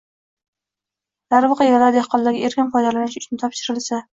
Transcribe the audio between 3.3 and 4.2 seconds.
topshirilsa